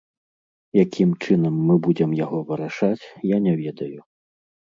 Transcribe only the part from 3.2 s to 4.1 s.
я не ведаю.